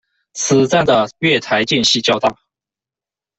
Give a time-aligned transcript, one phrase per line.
[0.33, 2.35] 此站的月台间隙较大。